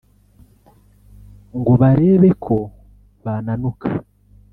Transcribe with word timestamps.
ngo 1.57 1.71
barebe 1.81 2.29
ko 2.45 2.55
bananuka 3.23 3.87